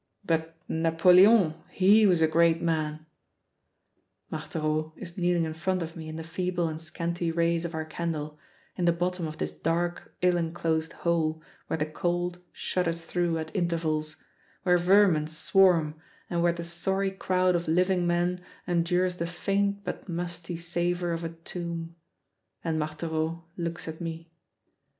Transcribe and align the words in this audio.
But 0.25 0.55
Napoleon, 0.67 1.53
he 1.69 2.07
was 2.07 2.23
a 2.23 2.27
great 2.27 2.59
man!" 2.59 3.05
Marthereau 4.31 4.93
is 4.95 5.15
kneeling 5.15 5.43
in 5.45 5.53
front 5.53 5.83
of 5.83 5.95
me 5.95 6.09
in 6.09 6.15
the 6.15 6.23
feeble 6.23 6.67
and 6.67 6.81
scanty 6.81 7.31
rays 7.31 7.65
of 7.65 7.75
our 7.75 7.85
candle, 7.85 8.39
in 8.75 8.85
the 8.85 8.93
bottom 8.93 9.27
of 9.27 9.37
this 9.37 9.51
dark 9.51 10.11
ill 10.23 10.37
enclosed 10.37 10.91
hole 11.05 11.43
where 11.67 11.77
the 11.77 11.85
cold 11.85 12.39
shudders 12.51 13.05
through 13.05 13.37
at 13.37 13.55
intervals, 13.55 14.15
where 14.63 14.79
vermin 14.79 15.27
swarm 15.27 15.93
and 16.31 16.41
where 16.41 16.51
the 16.51 16.63
sorry 16.63 17.11
crowd 17.11 17.55
of 17.55 17.67
living 17.67 18.07
men 18.07 18.39
endures 18.67 19.17
the 19.17 19.27
faint 19.27 19.83
but 19.83 20.09
musty 20.09 20.57
savor 20.57 21.11
of 21.11 21.23
a 21.23 21.29
tomb; 21.29 21.95
and 22.63 22.79
Marthereau 22.79 23.43
looks 23.55 23.87
at 23.87 24.01
me. 24.01 24.31